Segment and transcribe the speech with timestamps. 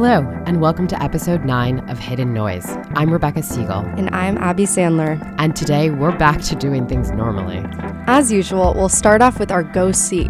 [0.00, 2.68] Hello, and welcome to episode 9 of Hidden Noise.
[2.94, 5.18] I'm Rebecca Siegel, And I'm Abby Sandler.
[5.38, 7.64] and today we're back to doing things normally.
[8.06, 10.26] As usual, we'll start off with our Go See,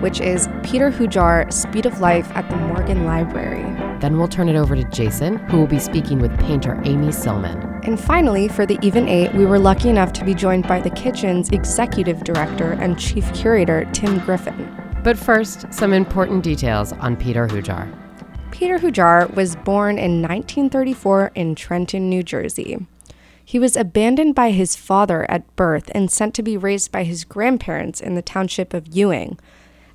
[0.00, 3.64] which is Peter Hujar, Speed of Life at the Morgan Library.
[4.00, 7.86] Then we'll turn it over to Jason, who will be speaking with painter Amy Sillman.
[7.86, 10.88] And finally, for the Even Eight, we were lucky enough to be joined by the
[10.88, 14.74] kitchen's executive director and chief curator, Tim Griffin.
[15.04, 18.01] But first, some important details on Peter Hujar.
[18.52, 22.86] Peter Hujar was born in 1934 in Trenton, New Jersey.
[23.42, 27.24] He was abandoned by his father at birth and sent to be raised by his
[27.24, 29.38] grandparents in the township of Ewing.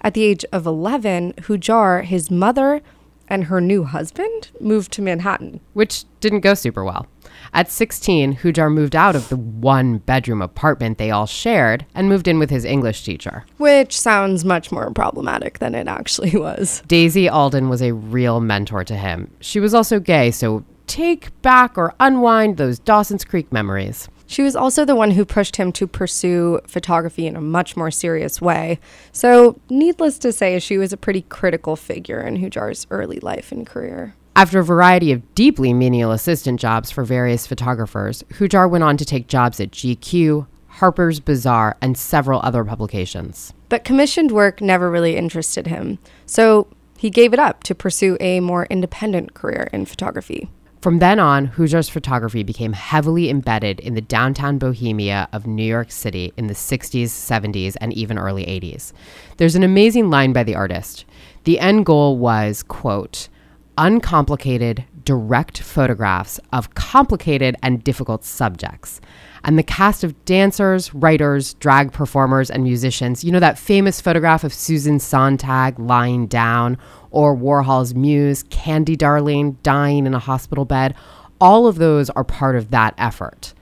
[0.01, 2.81] At the age of 11, Hujar, his mother,
[3.29, 5.59] and her new husband moved to Manhattan.
[5.73, 7.05] which didn't go super well.
[7.53, 12.27] At 16, Hujar moved out of the one bedroom apartment they all shared and moved
[12.27, 13.45] in with his English teacher.
[13.57, 16.81] Which sounds much more problematic than it actually was.
[16.87, 19.31] Daisy Alden was a real mentor to him.
[19.39, 24.07] She was also gay, so take back or unwind those Dawson's Creek memories.
[24.25, 27.89] She was also the one who pushed him to pursue photography in a much more
[27.89, 28.77] serious way.
[29.13, 33.65] So, needless to say, she was a pretty critical figure in Hujar's early life and
[33.65, 34.15] career.
[34.37, 39.03] After a variety of deeply menial assistant jobs for various photographers, Hujar went on to
[39.03, 43.51] take jobs at GQ, Harper's Bazaar, and several other publications.
[43.67, 45.97] But commissioned work never really interested him.
[46.27, 46.67] So,
[46.99, 50.51] he gave it up to pursue a more independent career in photography.
[50.83, 55.89] From then on, Hujar's photography became heavily embedded in the downtown bohemia of New York
[55.89, 58.93] City in the 60s, 70s, and even early 80s.
[59.37, 61.05] There's an amazing line by the artist.
[61.45, 63.29] The end goal was, quote,
[63.77, 68.99] uncomplicated, direct photographs of complicated and difficult subjects.
[69.43, 74.43] And the cast of dancers, writers, drag performers, and musicians, you know, that famous photograph
[74.43, 76.77] of Susan Sontag lying down,
[77.11, 80.95] or Warhol's muse, Candy Darling, dying in a hospital bed,
[81.39, 83.53] all of those are part of that effort.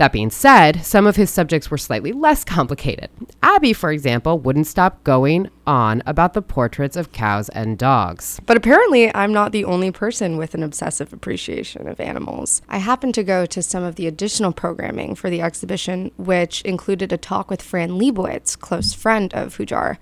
[0.00, 3.10] That being said, some of his subjects were slightly less complicated.
[3.42, 8.40] Abby, for example, wouldn't stop going on about the portraits of cows and dogs.
[8.46, 12.62] But apparently, I'm not the only person with an obsessive appreciation of animals.
[12.66, 17.12] I happened to go to some of the additional programming for the exhibition, which included
[17.12, 19.98] a talk with Fran Lebowitz, close friend of Hujar.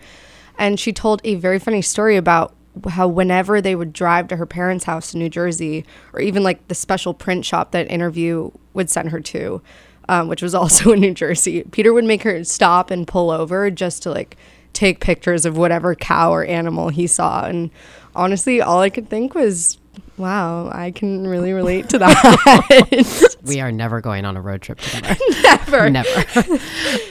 [0.56, 2.54] And she told a very funny story about
[2.88, 6.68] how whenever they would drive to her parents' house in New Jersey, or even like
[6.68, 9.60] the special print shop that interview would send her to,
[10.08, 13.70] um, which was also in New Jersey, Peter would make her stop and pull over
[13.70, 14.36] just to like
[14.72, 17.44] take pictures of whatever cow or animal he saw.
[17.44, 17.70] And
[18.14, 19.78] honestly, all I could think was,
[20.16, 23.34] wow, I can really relate to that.
[23.48, 25.16] We are never going on a road trip together.
[25.42, 25.88] Never.
[25.88, 26.58] never.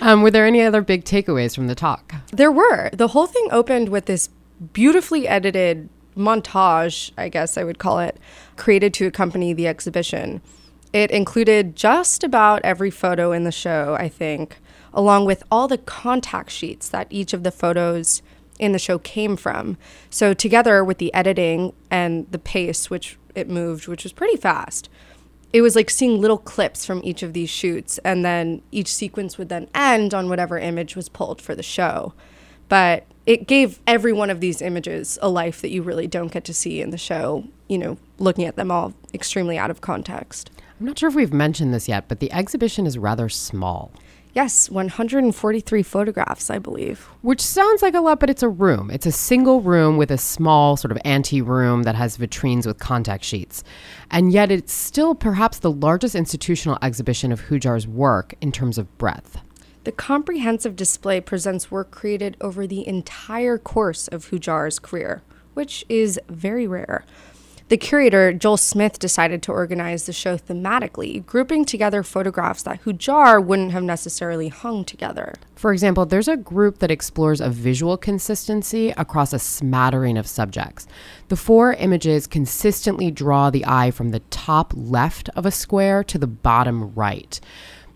[0.01, 2.13] um, were there any other big takeaways from the talk?
[2.31, 2.91] There were.
[2.93, 4.29] The whole thing opened with this
[4.71, 8.19] beautifully edited montage, I guess I would call it,
[8.55, 10.41] created to accompany the exhibition.
[10.97, 14.57] It included just about every photo in the show, I think,
[14.95, 18.23] along with all the contact sheets that each of the photos
[18.57, 19.77] in the show came from.
[20.09, 24.89] So, together with the editing and the pace, which it moved, which was pretty fast,
[25.53, 29.37] it was like seeing little clips from each of these shoots, and then each sequence
[29.37, 32.15] would then end on whatever image was pulled for the show.
[32.69, 36.43] But it gave every one of these images a life that you really don't get
[36.45, 40.49] to see in the show, you know, looking at them all extremely out of context.
[40.79, 43.91] I'm not sure if we've mentioned this yet, but the exhibition is rather small,
[44.33, 47.07] Yes, 143 photographs, I believe.
[47.23, 48.91] which sounds like a lot, but it's a room.
[48.91, 52.77] It's a single room with a small sort of ante room that has vitrines with
[52.77, 53.63] contact sheets.
[54.11, 58.95] And yet it's still perhaps the largest institutional exhibition of Hujar's work in terms of
[58.99, 59.39] breadth.
[59.85, 65.23] The comprehensive display presents work created over the entire course of Hujar's career,
[65.55, 67.05] which is very rare.
[67.69, 73.43] The curator, Joel Smith, decided to organize the show thematically, grouping together photographs that Hujar
[73.43, 75.33] wouldn't have necessarily hung together.
[75.55, 80.87] For example, there's a group that explores a visual consistency across a smattering of subjects.
[81.27, 86.17] The four images consistently draw the eye from the top left of a square to
[86.17, 87.37] the bottom right.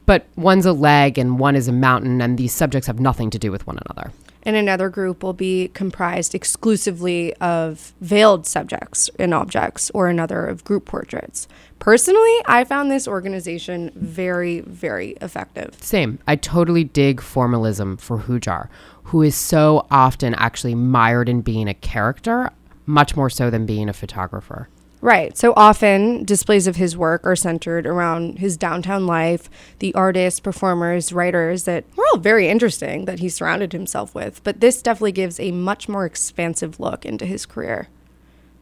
[0.05, 3.39] But one's a leg and one is a mountain, and these subjects have nothing to
[3.39, 4.11] do with one another.
[4.43, 10.63] And another group will be comprised exclusively of veiled subjects and objects, or another of
[10.63, 11.47] group portraits.
[11.79, 15.75] Personally, I found this organization very, very effective.
[15.81, 16.19] Same.
[16.27, 18.67] I totally dig formalism for Hujar,
[19.05, 22.49] who is so often actually mired in being a character,
[22.85, 24.69] much more so than being a photographer.
[25.01, 25.35] Right.
[25.35, 29.49] So often displays of his work are centered around his downtown life,
[29.79, 34.43] the artists, performers, writers that were all very interesting that he surrounded himself with.
[34.43, 37.89] But this definitely gives a much more expansive look into his career,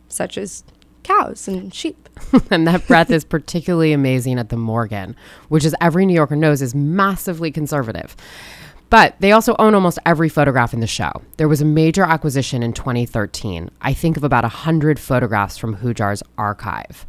[0.08, 0.64] such as
[1.04, 2.08] cows and sheep.
[2.52, 5.18] and that breath is particularly amazing at the Morgan,
[5.50, 8.16] which, as every New Yorker knows, is massively conservative.
[8.90, 11.12] But they also own almost every photograph in the show.
[11.38, 13.70] There was a major acquisition in 2013.
[13.82, 17.06] I think of about 100 photographs from Hujar's archive.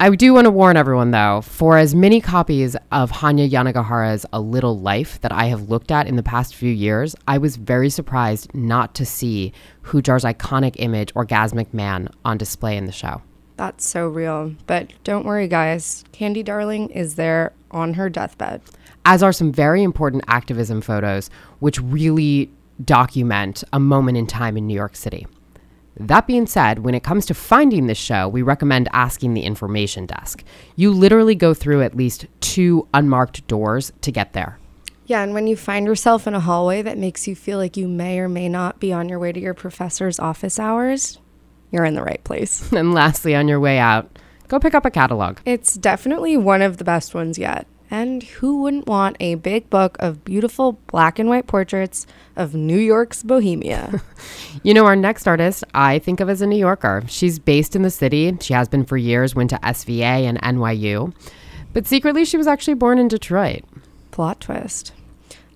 [0.00, 4.40] I do want to warn everyone, though, for as many copies of Hanya Yanagihara's A
[4.40, 7.90] Little Life that I have looked at in the past few years, I was very
[7.90, 9.52] surprised not to see
[9.86, 13.22] Hujar's iconic image, Orgasmic Man, on display in the show.
[13.56, 14.54] That's so real.
[14.68, 16.04] But don't worry, guys.
[16.12, 18.62] Candy Darling is there on her deathbed.
[19.08, 22.50] As are some very important activism photos, which really
[22.84, 25.26] document a moment in time in New York City.
[25.96, 30.04] That being said, when it comes to finding this show, we recommend asking the information
[30.04, 30.44] desk.
[30.76, 34.58] You literally go through at least two unmarked doors to get there.
[35.06, 37.88] Yeah, and when you find yourself in a hallway that makes you feel like you
[37.88, 41.18] may or may not be on your way to your professor's office hours,
[41.70, 42.70] you're in the right place.
[42.72, 44.18] and lastly, on your way out,
[44.48, 45.38] go pick up a catalog.
[45.46, 47.66] It's definitely one of the best ones yet.
[47.90, 52.06] And who wouldn't want a big book of beautiful black and white portraits
[52.36, 54.02] of New York's Bohemia?
[54.62, 57.02] you know, our next artist, I think of as a New Yorker.
[57.06, 58.36] She's based in the city.
[58.40, 61.14] She has been for years, went to SVA and NYU.
[61.72, 63.64] But secretly, she was actually born in Detroit.
[64.10, 64.92] Plot twist.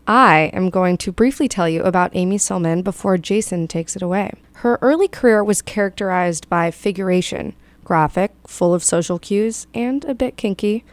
[0.06, 4.32] I am going to briefly tell you about Amy Sillman before Jason takes it away.
[4.55, 7.55] Her early career was characterized by figuration,
[7.85, 10.85] graphic, full of social cues, and a bit kinky.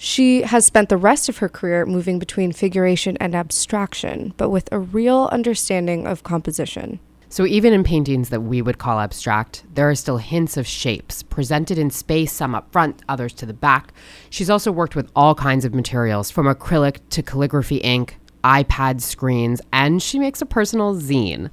[0.00, 4.68] She has spent the rest of her career moving between figuration and abstraction, but with
[4.70, 7.00] a real understanding of composition.
[7.28, 11.24] So, even in paintings that we would call abstract, there are still hints of shapes
[11.24, 13.92] presented in space, some up front, others to the back.
[14.30, 19.60] She's also worked with all kinds of materials, from acrylic to calligraphy ink, iPad screens,
[19.72, 21.50] and she makes a personal zine.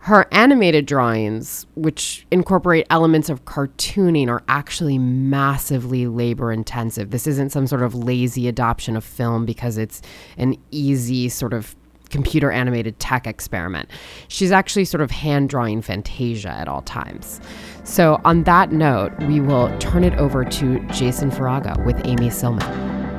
[0.00, 7.10] Her animated drawings, which incorporate elements of cartooning, are actually massively labor intensive.
[7.10, 10.00] This isn't some sort of lazy adoption of film because it's
[10.38, 11.76] an easy sort of
[12.08, 13.90] computer animated tech experiment.
[14.28, 17.38] She's actually sort of hand drawing Fantasia at all times.
[17.84, 23.09] So, on that note, we will turn it over to Jason Farago with Amy Sillman.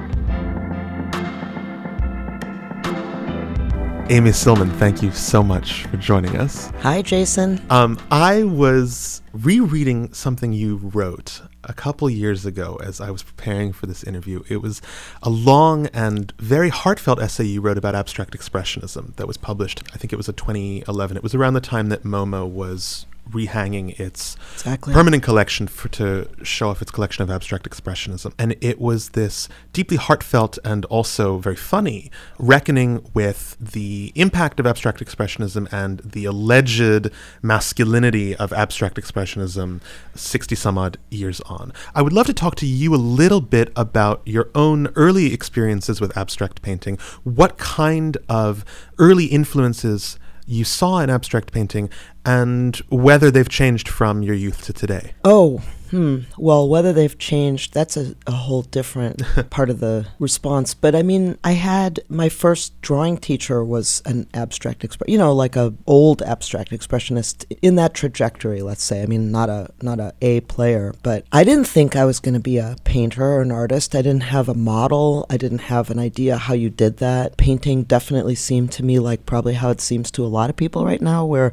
[4.12, 6.70] Amy Sillman, thank you so much for joining us.
[6.82, 7.66] Hi, Jason.
[7.70, 13.72] Um, I was rereading something you wrote a couple years ago as I was preparing
[13.72, 14.44] for this interview.
[14.50, 14.82] It was
[15.24, 19.98] a long and very heartfelt essay you wrote about abstract expressionism that was published, I
[19.98, 21.16] think it was in 2011.
[21.16, 24.94] It was around the time that MoMA was rehanging its exactly.
[24.94, 28.34] permanent collection for to show off its collection of abstract expressionism.
[28.38, 34.68] And it was this deeply heartfelt and also very funny reckoning with the impact of
[34.68, 37.10] abstract expressionism and the alleged
[37.42, 39.82] masculinity of abstract expressionism
[40.16, 41.74] 60 some odd years on.
[41.96, 46.02] I would love to talk to you a little bit about your own early experiences
[46.02, 46.98] with abstract painting.
[47.24, 48.66] What kind of
[48.98, 50.18] early influences
[50.52, 51.90] you saw an abstract painting
[52.26, 55.14] and whether they've changed from your youth to today.
[55.24, 56.20] Oh, Hmm.
[56.38, 60.74] Well, whether they've changed, that's a, a whole different part of the response.
[60.74, 65.58] But I mean, I had my first drawing teacher was an abstract you know, like
[65.58, 68.62] a old abstract expressionist in that trajectory.
[68.62, 69.04] Let's say.
[69.04, 72.36] I mean, not a not a A player, but I didn't think I was going
[72.36, 73.94] to be a painter or an artist.
[73.94, 75.26] I didn't have a model.
[75.30, 77.36] I didn't have an idea how you did that.
[77.36, 80.86] Painting definitely seemed to me like probably how it seems to a lot of people
[80.86, 81.52] right now, where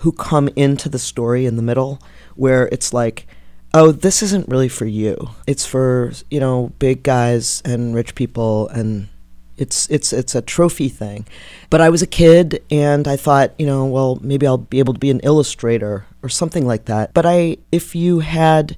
[0.00, 2.00] who come into the story in the middle,
[2.36, 3.26] where it's like
[3.74, 5.30] oh, this isn't really for you.
[5.46, 9.08] It's for, you know, big guys and rich people and
[9.56, 11.26] it's it's it's a trophy thing.
[11.70, 14.94] But I was a kid and I thought, you know, well, maybe I'll be able
[14.94, 17.12] to be an illustrator or something like that.
[17.14, 18.76] But I if you had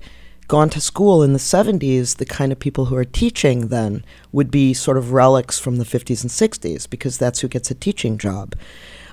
[0.49, 4.50] gone to school in the 70s, the kind of people who are teaching then would
[4.50, 8.17] be sort of relics from the 50s and 60s because that's who gets a teaching
[8.17, 8.55] job.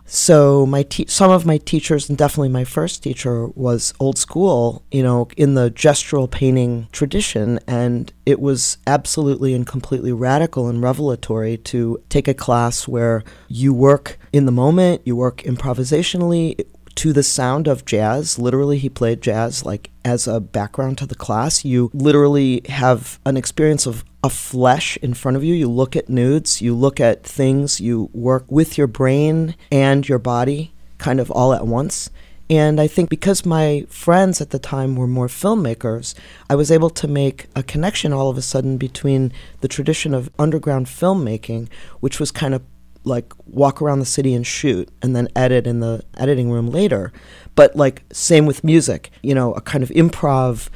[0.06, 4.84] So my te- some of my teachers, and definitely my first teacher, was old school,
[4.92, 10.84] you know, in the gestural painting tradition, and it was absolutely and completely radical and
[10.84, 17.14] revelatory to take a class where you work in the moment, you work improvisationally to
[17.14, 18.38] the sound of jazz.
[18.38, 21.66] Literally, he played jazz like as a background to the class.
[21.66, 25.54] You literally have an experience of a flesh in front of you.
[25.54, 30.20] You look at nudes, you look at things, you work with your brain and your
[30.20, 32.10] body kind of all at once.
[32.50, 36.14] And I think because my friends at the time were more filmmakers,
[36.50, 40.30] I was able to make a connection all of a sudden between the tradition of
[40.38, 42.62] underground filmmaking, which was kind of
[43.06, 47.12] like walk around the city and shoot and then edit in the editing room later.
[47.56, 50.70] But like same with music, you know, a kind of improv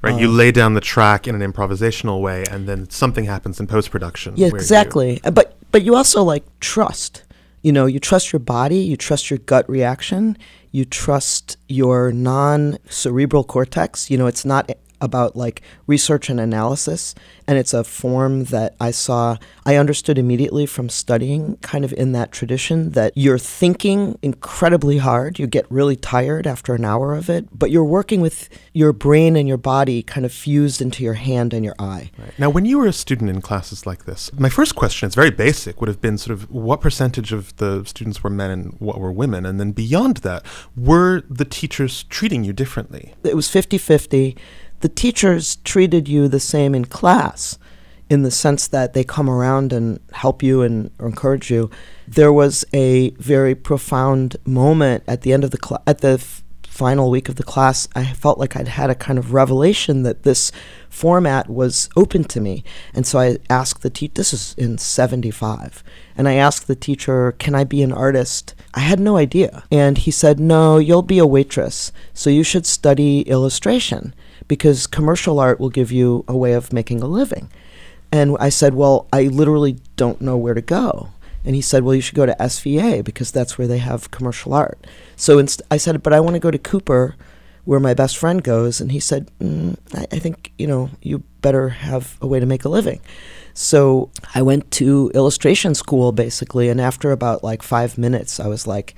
[0.00, 3.66] Right, you lay down the track in an improvisational way, and then something happens in
[3.66, 4.34] post production.
[4.36, 5.20] Yeah, exactly.
[5.24, 7.24] Uh, But but you also like trust.
[7.62, 10.38] You know, you trust your body, you trust your gut reaction,
[10.70, 14.10] you trust your non cerebral cortex.
[14.10, 17.14] You know, it's not about like research and analysis
[17.46, 22.12] and it's a form that I saw I understood immediately from studying kind of in
[22.12, 27.30] that tradition that you're thinking incredibly hard you get really tired after an hour of
[27.30, 31.14] it but you're working with your brain and your body kind of fused into your
[31.14, 32.38] hand and your eye Right.
[32.38, 35.30] Now, when you were a student in classes like this, my first question, it's very
[35.30, 38.98] basic, would have been sort of what percentage of the students were men and what
[38.98, 39.46] were women?
[39.46, 40.44] And then beyond that,
[40.76, 43.14] were the teachers treating you differently?
[43.24, 44.36] it was 50-50
[44.80, 47.58] the teachers treated you the same in class
[48.10, 51.70] in the sense that they come around and help you and encourage you.
[52.06, 56.42] There was a very profound moment at the end of the cl- at the f-
[56.62, 60.22] final week of the class i felt like i'd had a kind of revelation that
[60.22, 60.52] this
[60.88, 62.62] format was open to me.
[62.94, 65.82] And so i asked the teacher this is in 75
[66.16, 68.54] and i asked the teacher can i be an artist?
[68.74, 69.64] I had no idea.
[69.72, 74.14] And he said no you'll be a waitress so you should study illustration
[74.48, 77.50] because commercial art will give you a way of making a living
[78.10, 81.10] and I said, Well, I literally don't know where to go.
[81.44, 84.54] And he said, Well, you should go to SVA because that's where they have commercial
[84.54, 84.86] art.
[85.16, 87.16] So inst- I said, But I want to go to Cooper
[87.64, 88.80] where my best friend goes.
[88.80, 92.46] And he said, mm, I-, I think, you know, you better have a way to
[92.46, 93.00] make a living.
[93.52, 96.70] So I went to illustration school basically.
[96.70, 98.94] And after about like five minutes, I was like,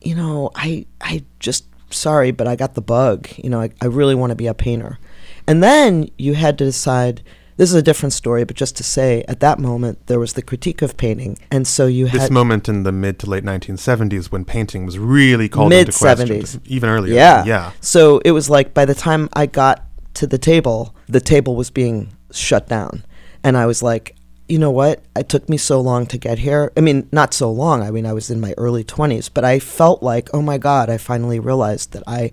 [0.00, 3.28] You know, I, I just, sorry, but I got the bug.
[3.36, 4.98] You know, I, I really want to be a painter.
[5.46, 7.22] And then you had to decide
[7.56, 10.42] this is a different story, but just to say, at that moment, there was the
[10.42, 11.38] critique of painting.
[11.50, 14.96] And so you had This moment in the mid to late 1970s when painting was
[14.96, 16.28] really called Mid into question.
[16.28, 16.60] 70s.
[16.66, 17.14] Even earlier.
[17.14, 17.44] yeah.
[17.44, 17.72] Yeah.
[17.80, 21.70] So it was like by the time I got to the table, the table was
[21.70, 23.04] being shut down.
[23.42, 24.14] And I was like,
[24.48, 25.02] you know what?
[25.14, 26.72] It took me so long to get here.
[26.76, 27.82] I mean, not so long.
[27.82, 30.88] I mean, I was in my early 20s, but I felt like, oh my God,
[30.88, 32.32] I finally realized that I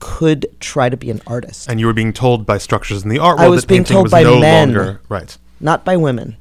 [0.00, 1.70] could try to be an artist.
[1.70, 3.82] And you were being told by structures in the art world I was that being
[3.82, 4.74] painting told was by no men.
[4.74, 5.00] longer.
[5.08, 5.38] Right.
[5.60, 6.36] not by women.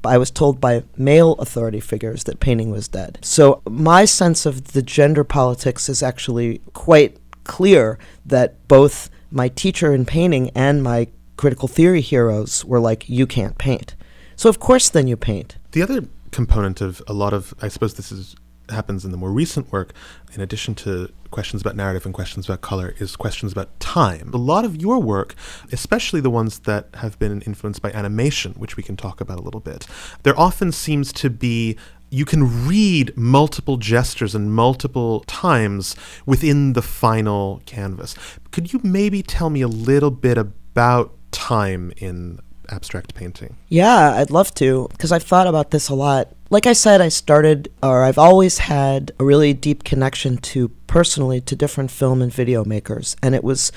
[0.00, 3.18] But I was told by male authority figures that painting was dead.
[3.22, 9.92] So my sense of the gender politics is actually quite clear that both my teacher
[9.92, 13.94] in painting and my critical theory heroes were like, you can't paint.
[14.36, 15.56] So of course then you paint.
[15.72, 18.36] The other component of a lot of, I suppose this is
[18.70, 19.92] happens in the more recent work,
[20.34, 24.30] in addition to questions about narrative and questions about color, is questions about time.
[24.32, 25.34] A lot of your work,
[25.72, 29.42] especially the ones that have been influenced by animation, which we can talk about a
[29.42, 29.86] little bit,
[30.22, 31.76] there often seems to be
[32.08, 38.14] you can read multiple gestures and multiple times within the final canvas.
[38.52, 42.38] Could you maybe tell me a little bit about time in
[42.70, 43.56] abstract painting?
[43.68, 46.28] Yeah, I'd love to because I've thought about this a lot.
[46.50, 51.40] Like I said, I started, or I've always had a really deep connection to personally
[51.40, 53.16] to different film and video makers.
[53.22, 53.72] And it was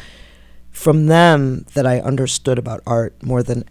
[0.71, 3.63] from them that I understood about art more than,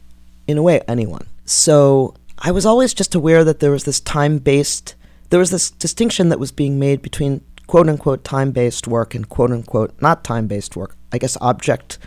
[0.47, 1.29] in a way, anyone.
[1.45, 4.97] So I was always just aware that there was this time based,
[5.31, 9.29] there was this distinction that was being made between quote unquote time based work and
[9.29, 10.97] quote unquote not time based work.
[11.13, 11.99] I guess object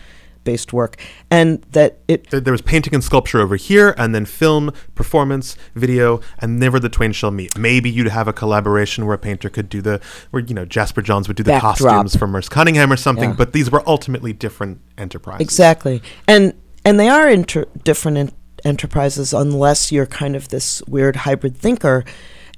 [0.43, 1.01] based work.
[1.29, 6.21] And that it There, was painting and sculpture over here, and then film, performance, video,
[6.39, 7.57] and never the twain shall meet.
[7.57, 11.01] Maybe you'd have a collaboration where a painter could do the, where you know Jasper
[11.01, 11.77] Johns would do the Backdrop.
[11.77, 13.31] costumes for Merce Cunningham or something.
[13.31, 13.35] Yeah.
[13.35, 15.41] But these were ultimately different enterprises.
[15.41, 18.31] Exactly, and and they are inter- different en-
[18.63, 22.03] enterprises unless you're kind of this weird hybrid thinker.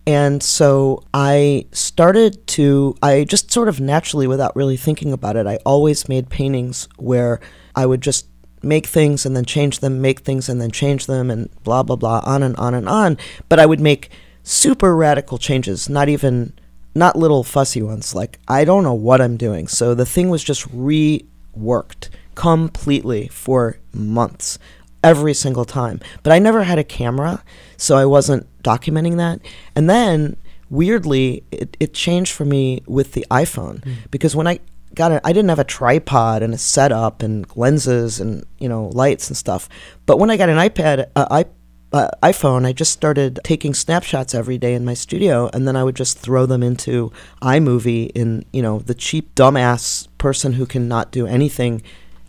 [0.05, 5.47] And so I started to, I just sort of naturally, without really thinking about it,
[5.47, 7.39] I always made paintings where
[7.75, 8.27] I would just
[8.61, 11.95] make things and then change them, make things and then change them, and blah, blah,
[11.95, 13.17] blah, on and on and on.
[13.49, 14.09] But I would make
[14.43, 16.53] super radical changes, not even,
[16.95, 18.15] not little fussy ones.
[18.15, 19.67] Like, I don't know what I'm doing.
[19.67, 24.57] So the thing was just reworked completely for months
[25.03, 25.99] every single time.
[26.23, 27.43] But I never had a camera,
[27.77, 29.41] so I wasn't documenting that.
[29.75, 30.37] And then
[30.69, 33.93] weirdly, it, it changed for me with the iPhone hmm.
[34.09, 34.59] because when I
[34.95, 38.87] got it, I didn't have a tripod and a setup and lenses and you know
[38.93, 39.69] lights and stuff.
[40.05, 41.45] But when I got an iPad, uh, i
[41.93, 45.83] uh, iPhone, I just started taking snapshots every day in my studio, and then I
[45.83, 47.11] would just throw them into
[47.43, 51.83] iMovie in you know the cheap dumbass person who can not do anything,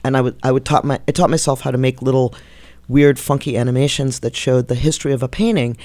[0.05, 2.35] and I would I would taught my I taught myself how to make little
[2.89, 5.77] weird funky animations that showed the history of a painting,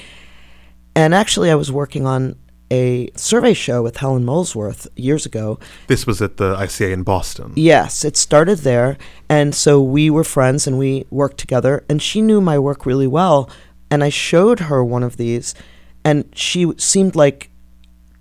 [0.95, 2.35] And actually, I was working on
[2.71, 5.59] a survey show with Helen Molesworth years ago.
[5.87, 7.53] This was at the ICA in Boston.
[7.55, 8.97] Yes, it started there.
[9.27, 11.83] And so we were friends and we worked together.
[11.89, 13.49] And she knew my work really well.
[13.91, 15.55] And I showed her one of these,
[16.03, 17.49] and she seemed like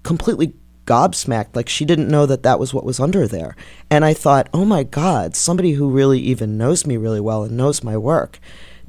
[0.02, 0.54] completely
[0.86, 1.54] gobsmacked.
[1.54, 3.54] Like she didn't know that that was what was under there.
[3.90, 7.56] And I thought, oh my God, somebody who really even knows me really well and
[7.56, 8.40] knows my work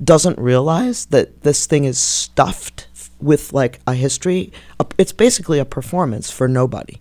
[0.01, 2.87] doesn't realize that this thing is stuffed
[3.19, 4.53] with like a history.
[4.99, 6.97] It's basically a performance for nobody,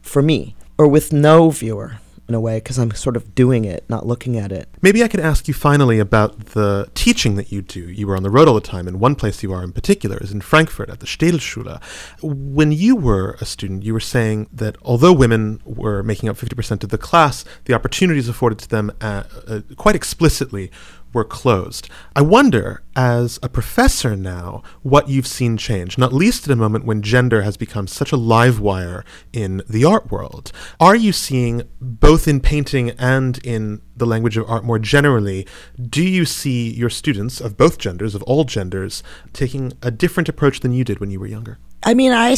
[0.00, 3.84] for me, or with no viewer in a way because I'm sort of doing it,
[3.86, 4.66] not looking at it.
[4.80, 7.80] Maybe I could ask you finally about the teaching that you do.
[7.80, 10.16] You were on the road all the time, and one place you are in particular
[10.22, 11.82] is in Frankfurt at the Städelschule.
[12.22, 16.82] When you were a student, you were saying that although women were making up 50%
[16.82, 20.70] of the class, the opportunities afforded to them uh, uh, quite explicitly
[21.14, 21.88] were closed.
[22.14, 26.84] I wonder, as a professor now, what you've seen change, not least at a moment
[26.84, 30.52] when gender has become such a live wire in the art world.
[30.78, 35.46] Are you seeing, both in painting and in the language of art more generally,
[35.80, 39.02] do you see your students of both genders, of all genders,
[39.32, 41.58] taking a different approach than you did when you were younger?
[41.82, 42.36] I mean, I,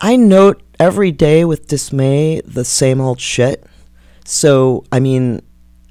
[0.00, 3.66] I note every day with dismay the same old shit.
[4.24, 5.42] So, I mean,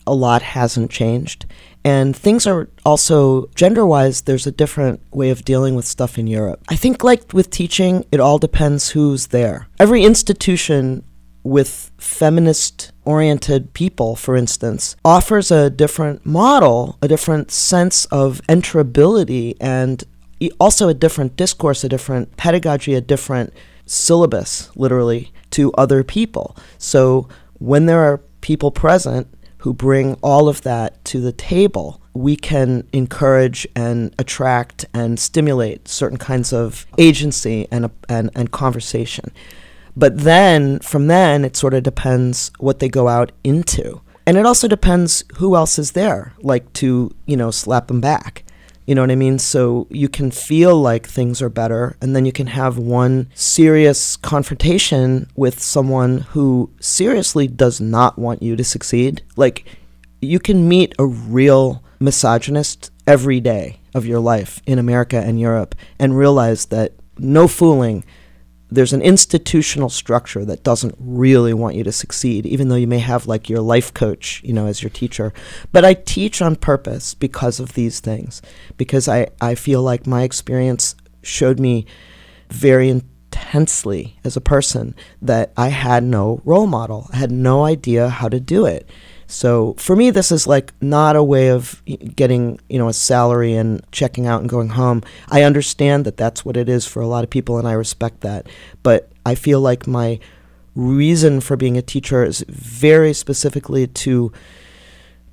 [0.07, 1.45] a lot hasn't changed.
[1.83, 6.27] And things are also gender wise, there's a different way of dealing with stuff in
[6.27, 6.61] Europe.
[6.67, 9.67] I think, like with teaching, it all depends who's there.
[9.79, 11.03] Every institution
[11.43, 19.55] with feminist oriented people, for instance, offers a different model, a different sense of enterability,
[19.61, 20.03] and
[20.59, 23.53] also a different discourse, a different pedagogy, a different
[23.85, 26.55] syllabus, literally, to other people.
[26.77, 29.27] So when there are people present
[29.59, 35.87] who bring all of that to the table, we can encourage and attract and stimulate
[35.87, 39.31] certain kinds of agency and, and, and conversation.
[39.95, 44.01] But then, from then, it sort of depends what they go out into.
[44.25, 48.45] And it also depends who else is there, like to, you know, slap them back.
[48.89, 49.37] You know what I mean?
[49.37, 54.17] So you can feel like things are better, and then you can have one serious
[54.17, 59.21] confrontation with someone who seriously does not want you to succeed.
[59.35, 59.63] Like,
[60.23, 65.75] you can meet a real misogynist every day of your life in America and Europe
[65.99, 68.03] and realize that no fooling
[68.71, 72.99] there's an institutional structure that doesn't really want you to succeed, even though you may
[72.99, 75.33] have like your life coach, you know, as your teacher.
[75.71, 78.41] But I teach on purpose because of these things,
[78.77, 81.85] because I, I feel like my experience showed me
[82.49, 87.09] very intensely as a person that I had no role model.
[87.11, 88.87] I had no idea how to do it.
[89.29, 91.83] So for me, this is like not a way of
[92.15, 95.03] getting you know a salary and checking out and going home.
[95.29, 98.21] I understand that that's what it is for a lot of people, and I respect
[98.21, 98.47] that.
[98.81, 100.19] But I feel like my
[100.73, 104.33] reason for being a teacher is very specifically to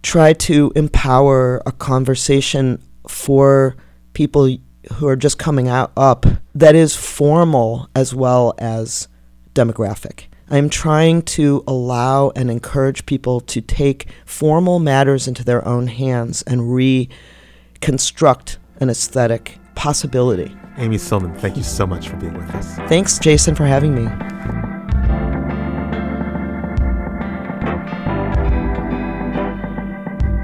[0.03, 3.77] try to empower a conversation for
[4.13, 4.59] people
[4.95, 9.09] who are just coming out up that is formal as well as
[9.55, 10.27] demographic.
[10.49, 16.43] I'm trying to allow and encourage people to take formal matters into their own hands
[16.43, 20.57] and reconstruct an aesthetic possibility.
[20.79, 22.77] Amy Sillman, thank you so much for being with us.
[22.89, 24.76] Thanks, Jason, for having me.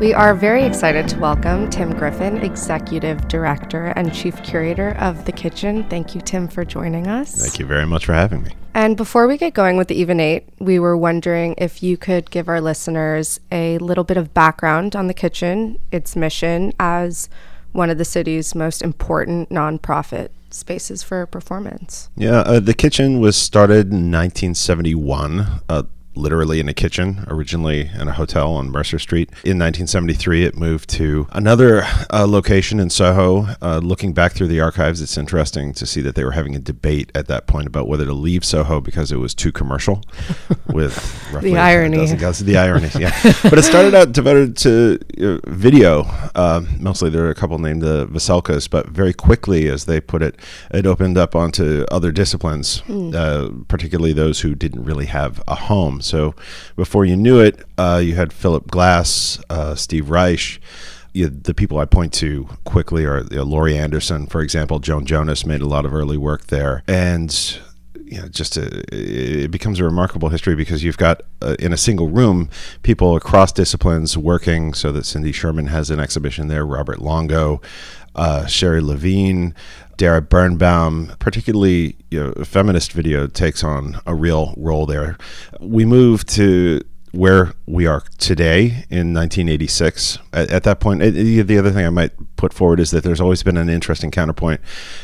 [0.02, 5.30] We are very excited to welcome Tim Griffin, Executive Director and Chief Curator of The
[5.30, 5.88] Kitchen.
[5.88, 7.36] Thank you, Tim, for joining us.
[7.36, 8.50] Thank you very much for having me.
[8.74, 12.32] And before we get going with the Even Eight, we were wondering if you could
[12.32, 17.28] give our listeners a little bit of background on The Kitchen, its mission as
[17.70, 22.10] one of the city's most important nonprofit spaces for performance.
[22.16, 25.46] Yeah, uh, The Kitchen was started in 1971.
[25.68, 25.84] Uh,
[26.14, 29.29] literally in a kitchen, originally in a hotel on Mercer Street.
[29.44, 33.46] In 1973, it moved to another uh, location in Soho.
[33.62, 36.59] Uh, looking back through the archives, it's interesting to see that they were having a
[36.59, 40.03] debate at that point about whether to leave Soho because it was too commercial.
[40.66, 40.94] with
[41.42, 43.18] the irony, the irony, yeah.
[43.42, 46.05] but it started out devoted to uh, video.
[46.35, 50.22] Um, mostly, there are a couple named the Vasulkas, but very quickly, as they put
[50.22, 50.37] it,
[50.70, 53.68] it opened up onto other disciplines, mm.
[53.68, 56.01] particularly those who didn't really have a home.
[56.02, 56.34] So
[56.76, 60.60] before you knew it, uh, you had Philip Glass, uh, Steve Reich.
[61.14, 64.78] You, the people I point to quickly are you know, Laurie Anderson, for example.
[64.78, 67.60] Joan Jonas made a lot of early work there, and
[68.12, 71.78] you know, just a, it becomes a remarkable history because you've got uh, in a
[71.78, 72.50] single room
[72.82, 74.74] people across disciplines working.
[74.74, 77.62] So that Cindy Sherman has an exhibition there, Robert Longo,
[78.14, 79.54] uh, Sherrie Levine,
[80.02, 85.16] Dara Birnbaum, particularly you know, feminist video, takes on a real role there.
[85.60, 86.80] We move to
[87.12, 90.18] where we are today in 1986.
[90.33, 93.20] At, at that point, it, the other thing I might put forward is that there's
[93.20, 94.62] always been an interesting counterpoint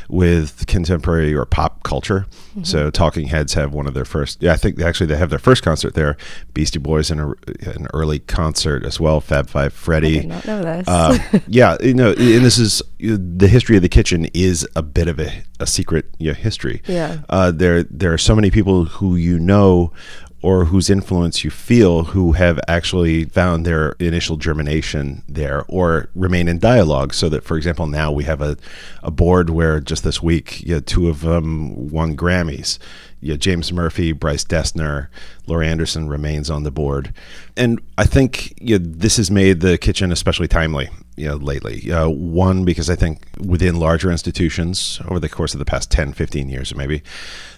[0.09, 2.27] with contemporary or pop culture.
[2.51, 2.65] Mm-hmm.
[2.65, 4.43] So, Talking Heads have one of their first.
[4.43, 6.17] Yeah, I think actually they have their first concert there.
[6.55, 7.29] Beastie Boys in a,
[7.63, 9.21] an early concert as well.
[9.21, 10.19] Fab Five Freddy.
[10.19, 10.89] I did not know this.
[10.89, 15.09] Uh, yeah, you know, and this is the history of the kitchen is a bit
[15.09, 16.83] of a, a secret you know, history.
[16.87, 17.19] Yeah.
[17.29, 19.93] Uh, there there are so many people who you know
[20.41, 26.47] or whose influence you feel who have actually found their initial germination there or remain
[26.47, 27.13] in dialogue.
[27.13, 28.57] So that for example now we have a,
[29.03, 32.79] a board where just this week you two of them won grammys.
[33.21, 35.09] You James Murphy, Bryce Dessner,
[35.49, 37.13] Laurie Anderson remains on the board,
[37.57, 40.89] and I think you know, this has made the kitchen especially timely.
[41.19, 45.59] You know, lately, uh, one because I think within larger institutions over the course of
[45.59, 47.03] the past 10, 15 years, maybe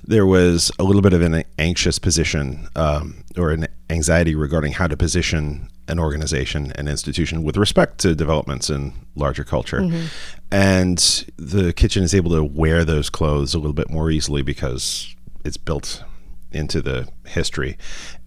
[0.02, 4.86] there was a little bit of an anxious position um, or an anxiety regarding how
[4.86, 9.80] to position an organization, an institution with respect to developments in larger culture.
[9.80, 10.06] Mm-hmm.
[10.50, 10.98] And
[11.36, 15.56] the kitchen is able to wear those clothes a little bit more easily because it's
[15.56, 16.02] built
[16.52, 17.76] into the history.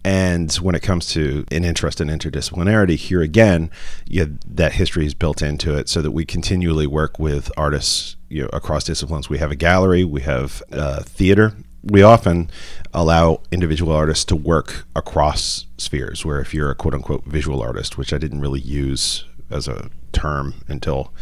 [0.05, 3.71] And when it comes to an interest in interdisciplinarity, here again,
[4.05, 8.43] you that history is built into it so that we continually work with artists you
[8.43, 9.29] know, across disciplines.
[9.29, 11.53] We have a gallery, we have uh, theater.
[11.83, 12.49] We often
[12.93, 17.97] allow individual artists to work across spheres, where if you're a quote unquote visual artist,
[17.97, 21.13] which I didn't really use as a term until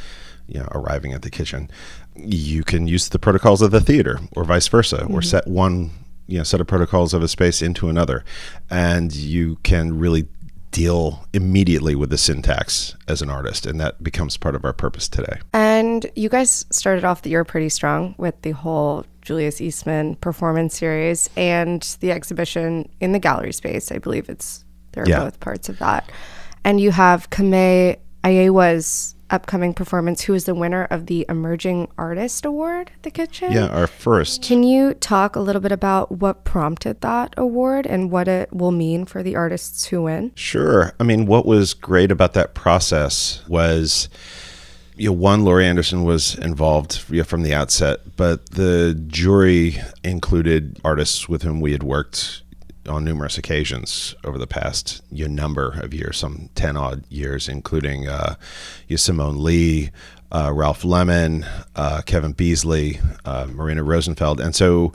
[0.47, 1.69] you know, arriving at the kitchen,
[2.15, 5.13] you can use the protocols of the theater or vice versa mm-hmm.
[5.13, 5.91] or set one
[6.27, 8.23] you know set of protocols of a space into another.
[8.69, 10.27] And you can really
[10.71, 13.65] deal immediately with the syntax as an artist.
[13.65, 15.39] And that becomes part of our purpose today.
[15.53, 20.77] And you guys started off the year pretty strong with the whole julius eastman performance
[20.77, 23.91] series and the exhibition in the gallery space.
[23.91, 25.19] I believe it's there are yeah.
[25.19, 26.09] both parts of that.
[26.63, 32.45] And you have Camae Ayewa's upcoming performance, who is the winner of the Emerging Artist
[32.45, 33.51] Award at the Kitchen.
[33.51, 34.43] Yeah, our first.
[34.43, 38.71] Can you talk a little bit about what prompted that award and what it will
[38.71, 40.31] mean for the artists who win?
[40.35, 40.93] Sure.
[40.99, 44.09] I mean, what was great about that process was.
[44.97, 49.77] You know, one, Laurie Anderson was involved you know, from the outset, but the jury
[50.03, 52.40] included artists with whom we had worked
[52.87, 57.47] on numerous occasions over the past you know, number of years, some 10 odd years,
[57.47, 58.35] including uh,
[58.95, 59.91] Simone Leigh,
[60.31, 64.39] uh, Ralph Lemon, uh, Kevin Beasley, uh, Marina Rosenfeld.
[64.39, 64.93] And so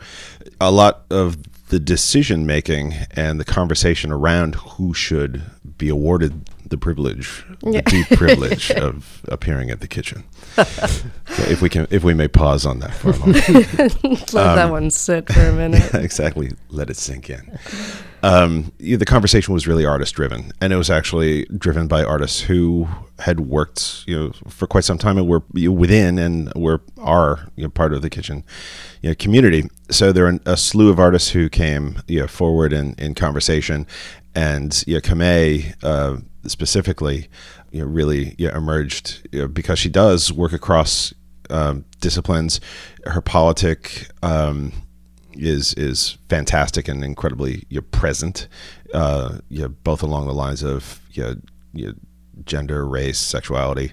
[0.60, 5.42] a lot of the decision making and the conversation around who should
[5.78, 7.80] be awarded the privilege, yeah.
[7.80, 10.24] the deep privilege of appearing at the kitchen.
[10.56, 13.48] if we can, if we may pause on that for a moment,
[14.34, 15.94] let um, that one sit for a minute.
[15.94, 17.58] exactly, let it sink in.
[18.22, 22.88] Um, the conversation was really artist driven, and it was actually driven by artists who
[23.18, 27.64] had worked, you know, for quite some time and were within and were are you
[27.64, 28.44] know, part of the kitchen
[29.02, 29.68] you know, community.
[29.90, 33.86] So there are a slew of artists who came you know, forward in, in conversation,
[34.34, 36.16] and you know, Camae uh,
[36.50, 37.28] specifically,
[37.70, 41.12] you know, really emerged you know, because she does work across
[41.50, 42.60] um, disciplines.
[43.04, 44.72] Her politic um,
[45.34, 48.48] is is fantastic and incredibly you know, present,
[48.94, 49.38] uh,
[49.84, 51.00] both along the lines of
[52.44, 53.92] gender, race, sexuality,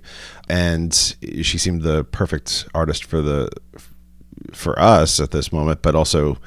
[0.49, 3.49] and she seemed the perfect artist for the
[4.51, 5.81] for us at this moment.
[5.81, 6.37] But also,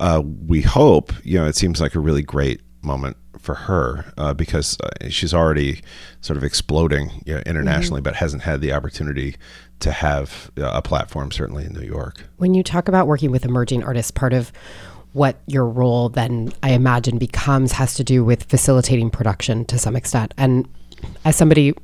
[0.00, 4.34] uh, we hope you know it seems like a really great moment for her uh,
[4.34, 5.80] because uh, she's already
[6.20, 8.04] sort of exploding you know, internationally, mm-hmm.
[8.04, 9.36] but hasn't had the opportunity
[9.80, 12.24] to have uh, a platform, certainly in New York.
[12.36, 14.52] When you talk about working with emerging artists, part of
[15.12, 19.96] what your role then, I imagine, becomes has to do with facilitating production to some
[19.96, 20.34] extent.
[20.36, 20.68] And
[21.24, 21.74] as somebody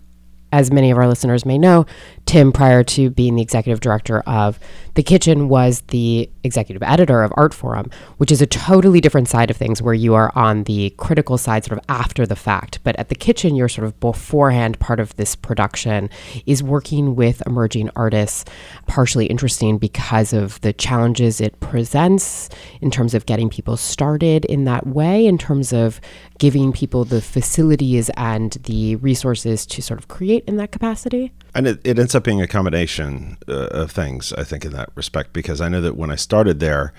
[0.54, 1.84] as many of our listeners may know,
[2.26, 4.60] Tim, prior to being the executive director of
[4.94, 9.56] The Kitchen, was the executive editor of Artforum, which is a totally different side of
[9.56, 12.78] things where you are on the critical side sort of after the fact.
[12.84, 16.10] But at The Kitchen, you're sort of beforehand part of this production,
[16.46, 18.44] is working with emerging artists,
[18.86, 22.48] partially interesting because of the challenges it presents
[22.80, 26.00] in terms of getting people started in that way, in terms of
[26.38, 31.32] giving people the facilities and the resources to sort of create in that capacity?
[31.54, 34.90] And it, it ends up being a combination uh, of things, I think, in that
[34.94, 36.92] respect, because I know that when I started there,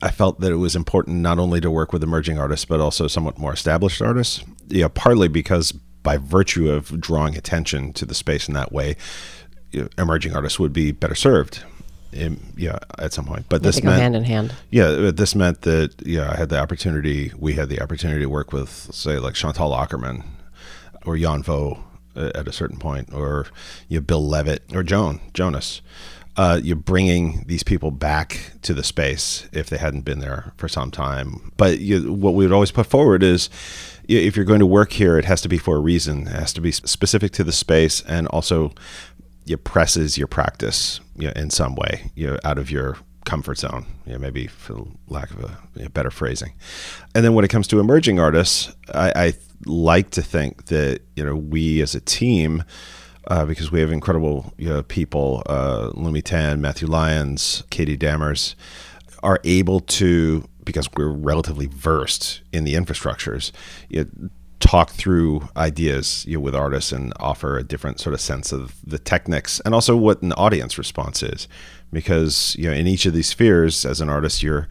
[0.00, 3.06] I felt that it was important not only to work with emerging artists, but also
[3.06, 4.44] somewhat more established artists.
[4.68, 8.96] Yeah, partly because by virtue of drawing attention to the space in that way,
[9.98, 11.64] emerging artists would be better served
[12.12, 13.46] in, yeah, at some point.
[13.48, 14.54] But this meant hand in hand.
[14.70, 17.32] yeah, this meant that yeah, I had the opportunity.
[17.36, 20.24] We had the opportunity to work with, say, like Chantal Akerman
[21.04, 21.84] or Jan Vo
[22.34, 23.46] at a certain point, or
[23.88, 25.80] you know, Bill Levitt or Joan Jonas.
[26.36, 30.68] Uh, you're bringing these people back to the space if they hadn't been there for
[30.68, 31.50] some time.
[31.56, 33.50] But you, what we would always put forward is,
[34.06, 36.28] if you're going to work here, it has to be for a reason.
[36.28, 38.72] It has to be specific to the space, and also
[39.50, 43.58] it presses your practice you know, in some way you know, out of your comfort
[43.58, 46.52] zone you know, maybe for lack of a you know, better phrasing
[47.14, 49.32] and then when it comes to emerging artists I, I
[49.66, 52.64] like to think that you know we as a team
[53.28, 58.54] uh, because we have incredible you know, people uh, Lumi Tan, Matthew Lyons, Katie Dammers
[59.22, 63.52] are able to because we're relatively versed in the infrastructures
[63.88, 68.20] you know, talk through ideas you know, with artists and offer a different sort of
[68.20, 71.48] sense of the techniques and also what an audience response is.
[71.92, 74.68] Because you know in each of these spheres as an artist you're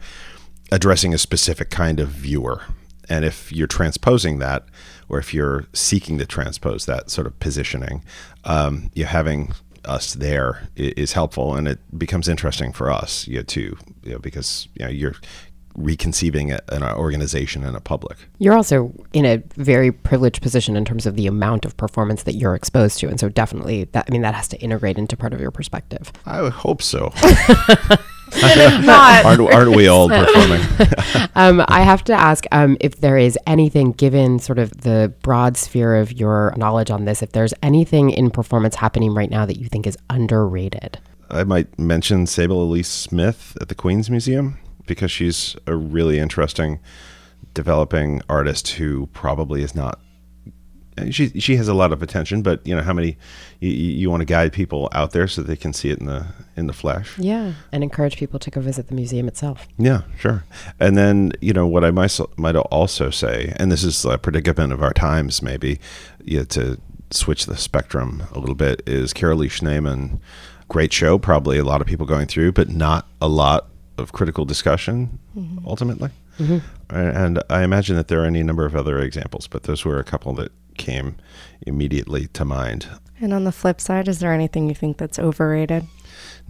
[0.70, 2.62] addressing a specific kind of viewer
[3.08, 4.64] and if you're transposing that
[5.08, 8.04] or if you're seeking to transpose that sort of positioning
[8.44, 9.52] um, you having
[9.84, 14.18] us there is helpful and it becomes interesting for us you know, too you know,
[14.18, 15.14] because you know you're
[15.78, 21.06] reconceiving an organization and a public You're also in a very privileged position in terms
[21.06, 24.22] of the amount of performance that you're exposed to, and so definitely that I mean
[24.22, 26.12] that has to integrate into part of your perspective.
[26.26, 27.12] I hope so.
[28.42, 29.24] Not.
[29.24, 30.60] aren't, aren't we all performing?
[31.34, 35.56] um, I have to ask um, if there is anything, given sort of the broad
[35.56, 39.58] sphere of your knowledge on this, if there's anything in performance happening right now that
[39.58, 40.98] you think is underrated.
[41.30, 46.80] I might mention Sable Elyse Smith at the Queen's Museum because she's a really interesting
[47.54, 50.00] developing artist who probably is not.
[51.10, 53.16] She she has a lot of attention, but you know how many
[53.60, 56.26] you, you want to guide people out there so they can see it in the
[56.56, 57.18] in the flesh.
[57.18, 59.66] Yeah, and encourage people to go visit the museum itself.
[59.78, 60.44] Yeah, sure.
[60.80, 64.72] And then you know what I might might also say, and this is a predicament
[64.72, 65.78] of our times, maybe,
[66.24, 66.78] yeah, to
[67.10, 70.20] switch the spectrum a little bit, is Carolee Schneemann.
[70.68, 74.44] Great show, probably a lot of people going through, but not a lot of critical
[74.44, 75.66] discussion mm-hmm.
[75.66, 76.10] ultimately.
[76.38, 76.58] Mm-hmm.
[76.94, 79.98] A- And I imagine that there are any number of other examples, but those were
[79.98, 81.16] a couple that came
[81.66, 82.88] immediately to mind.
[83.20, 85.86] And on the flip side, is there anything you think that's overrated?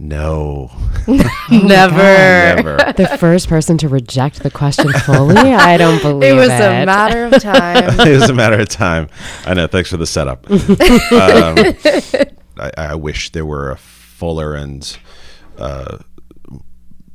[0.01, 0.71] No,
[1.51, 1.97] Never.
[1.97, 2.77] never.
[2.95, 6.39] The first person to reject the question fully, I don't believe It it.
[6.39, 7.99] was a matter of time.
[8.07, 9.09] it was a matter of time.
[9.45, 9.67] I know.
[9.67, 10.49] Thanks for the setup.
[10.49, 11.57] um,
[12.57, 14.97] I, I wish there were a fuller and
[15.57, 15.97] uh,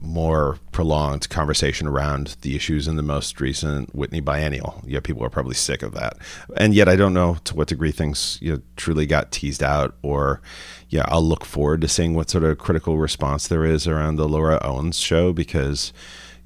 [0.05, 4.83] more prolonged conversation around the issues in the most recent Whitney biennial.
[4.87, 6.17] Yeah, people are probably sick of that,
[6.57, 9.97] and yet I don't know to what degree things you know, truly got teased out.
[10.03, 10.40] Or,
[10.88, 14.29] yeah, I'll look forward to seeing what sort of critical response there is around the
[14.29, 15.93] Laura Owens show because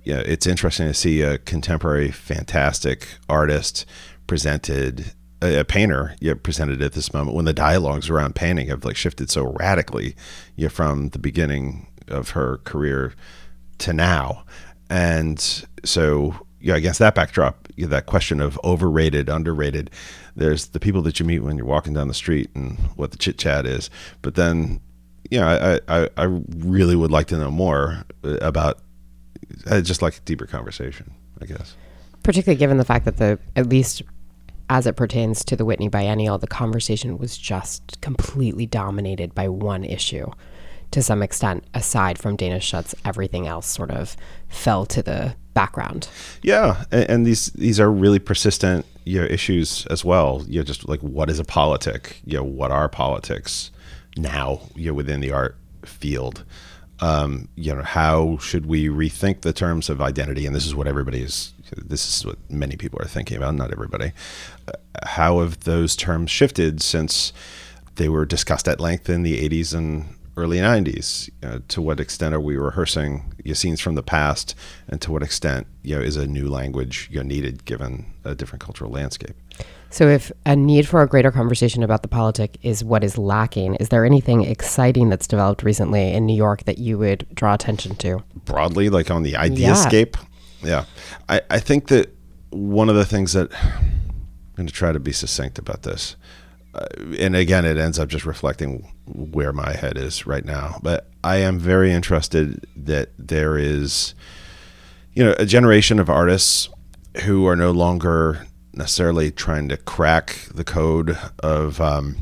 [0.09, 3.85] yeah, it's interesting to see a contemporary, fantastic artist
[4.27, 8.97] presented, a, painter, yeah, presented at this moment when the dialogues around painting have like
[8.97, 10.17] shifted so radically,
[10.57, 13.13] yeah, from the beginning of her career
[13.79, 14.45] to now,
[14.91, 19.91] and so yeah, against that backdrop, that question of overrated, underrated.
[20.35, 23.19] There's the people that you meet when you're walking down the street and what the
[23.19, 23.91] chit chat is,
[24.23, 24.81] but then
[25.31, 26.25] yeah, I, I, I
[26.57, 28.81] really would like to know more uh, about
[29.71, 31.75] I just like a deeper conversation, I guess.
[32.23, 34.03] particularly given the fact that the at least
[34.71, 39.85] as it pertains to the Whitney Biennial, the conversation was just completely dominated by one
[39.85, 40.31] issue
[40.91, 44.17] to some extent, aside from Dana Schutz, everything else sort of
[44.49, 46.09] fell to the background.
[46.43, 50.45] Yeah, and, and these these are really persistent you know, issues as well.
[50.47, 52.21] You know, just like what is a politic?
[52.25, 53.71] You know, what are politics
[54.17, 54.61] now?
[54.77, 56.45] You know, within the art field.
[57.01, 60.47] Um, you know, how should we rethink the terms of identity?
[60.47, 61.53] And this is what everybody is.
[61.77, 63.55] This is what many people are thinking about.
[63.55, 64.13] Not everybody.
[64.67, 64.73] Uh,
[65.07, 67.33] how have those terms shifted since
[67.95, 70.05] they were discussed at length in the '80s and
[70.39, 74.55] early 90s uh, to what extent are we rehearsing you know, scenes from the past?
[74.89, 78.35] And to what extent you know is a new language you know, needed given a
[78.35, 79.37] different cultural landscape?
[79.91, 83.77] So, if a need for a greater conversation about the politic is what is lacking,
[83.77, 87.97] is there anything exciting that's developed recently in New York that you would draw attention
[87.97, 88.23] to?
[88.45, 90.17] broadly like on the ideascape?
[90.63, 90.85] Yeah,
[91.29, 92.15] I, I think that
[92.51, 96.17] one of the things that i'm going to try to be succinct about this
[97.19, 100.79] and again it ends up just reflecting where my head is right now.
[100.83, 104.15] But i am very interested that there is
[105.15, 106.69] you know a generation of artists
[107.25, 112.17] who are no longer necessarily trying to crack the code of um,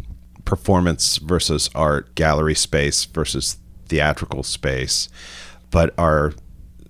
[0.45, 5.09] performance versus art gallery space versus theatrical space,
[5.71, 6.33] but are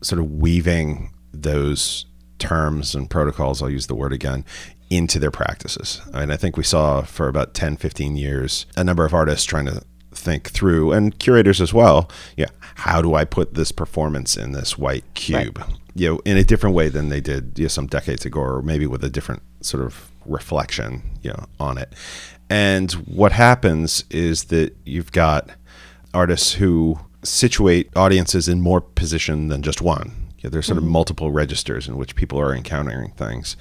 [0.03, 2.07] sort of weaving those
[2.38, 4.45] terms and protocols, I'll use the word again,
[4.90, 6.01] into their practices.
[6.12, 9.44] I mean, I think we saw for about 10, 15 years a number of artists
[9.44, 12.46] trying to think through, and curators as well, yeah,
[12.77, 15.59] how do I put this performance in this white cube?
[15.59, 15.68] Right.
[15.94, 18.62] You know, in a different way than they did you know, some decades ago, or
[18.62, 21.92] maybe with a different sort of reflection, you know, on it.
[22.49, 25.51] And what happens is that you've got
[26.14, 30.12] artists who situate audiences in more position than just one.
[30.38, 30.87] You know, there's sort mm-hmm.
[30.87, 33.57] of multiple registers in which people are encountering things,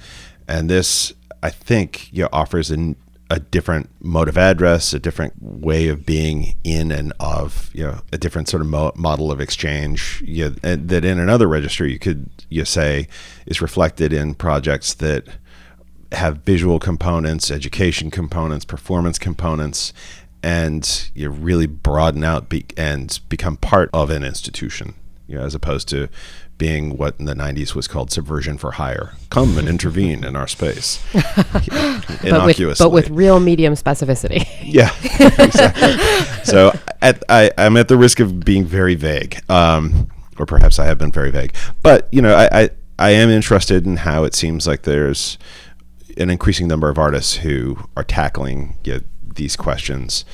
[0.48, 2.96] and this, I think, you know, offers an,
[3.30, 8.00] a different mode of address, a different way of being in and of, you know,
[8.12, 10.22] a different sort of mo- model of exchange.
[10.24, 13.08] You know, that in another register you could you say
[13.46, 15.26] is reflected in projects that
[16.12, 19.92] have visual components, education components, performance components,
[20.42, 24.94] and you really broaden out be- and become part of an institution,
[25.26, 26.08] you know, as opposed to
[26.58, 29.12] being what in the 90s was called subversion for hire.
[29.30, 31.04] Come and intervene in our space.
[31.12, 34.46] but, with, but with real medium specificity.
[34.62, 34.90] yeah,
[35.38, 35.96] exactly.
[36.44, 40.08] so at, I, am at the risk of being very vague, um,
[40.38, 41.54] or perhaps I have been very vague.
[41.82, 45.36] But, you know, I, I, I am interested in how it seems like there's
[46.16, 49.00] an increasing number of artists who are tackling you know,
[49.34, 50.24] these questions.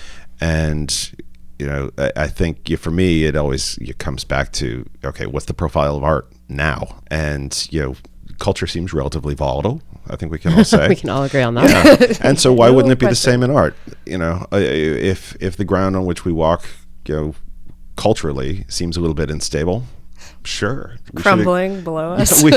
[0.40, 1.12] And
[1.58, 5.46] you know, I, I think for me, it always it comes back to okay, what's
[5.46, 7.02] the profile of art now?
[7.08, 7.96] And you know,
[8.38, 9.82] culture seems relatively volatile.
[10.08, 12.00] I think we can all say we can all agree on that.
[12.00, 12.16] Yeah.
[12.28, 13.76] and so, why wouldn't it be the same in art?
[14.06, 16.66] You know, if if the ground on which we walk,
[17.06, 17.34] you know,
[17.96, 19.84] culturally seems a little bit unstable,
[20.44, 22.42] sure crumbling should, below us.
[22.42, 22.50] we,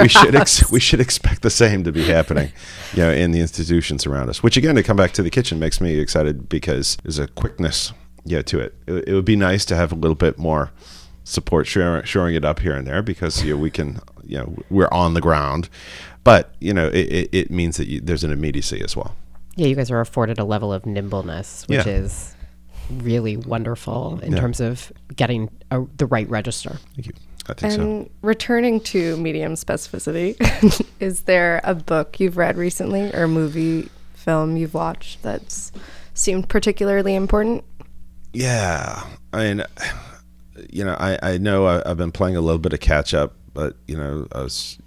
[0.00, 2.52] we, should ex- we should expect the same to be happening,
[2.92, 4.42] you know, in the institutions around us.
[4.42, 7.92] Which again, to come back to the kitchen, makes me excited because there's a quickness,
[8.24, 8.74] yeah, to it.
[8.86, 9.08] it.
[9.08, 9.14] it.
[9.14, 10.70] would be nice to have a little bit more
[11.24, 14.56] support showing, showing it up here and there because you know we can, you know,
[14.70, 15.68] we're on the ground,
[16.24, 19.14] but you know, it, it, it means that you, there's an immediacy as well.
[19.56, 21.92] Yeah, you guys are afforded a level of nimbleness, which yeah.
[21.92, 22.34] is
[22.90, 24.40] really wonderful in yeah.
[24.40, 26.78] terms of getting a, the right register.
[26.94, 27.12] Thank you.
[27.48, 28.10] I think and so.
[28.22, 30.36] returning to medium specificity,
[31.00, 35.72] is there a book you've read recently or a movie, film you've watched that's
[36.14, 37.64] seemed particularly important?
[38.32, 39.04] Yeah.
[39.32, 39.64] I mean,
[40.70, 43.34] you know, I, I know I, have been playing a little bit of catch up,
[43.52, 44.78] but, you know, I was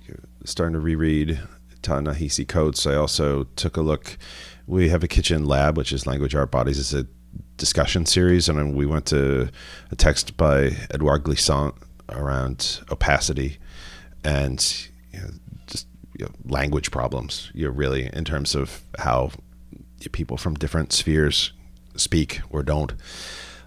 [0.45, 1.39] starting to reread
[1.81, 2.85] Ta-Nehisi Coates.
[2.85, 4.17] I also took a look.
[4.67, 6.79] We have a kitchen lab, which is Language Art Bodies.
[6.79, 7.07] It's a
[7.57, 9.49] discussion series, and we went to
[9.91, 11.75] a text by Edouard Glissant
[12.09, 13.57] around opacity
[14.23, 15.29] and you know,
[15.67, 17.51] just you know, language problems.
[17.53, 19.31] You know, really in terms of how
[20.11, 21.51] people from different spheres
[21.99, 22.93] speak or don't,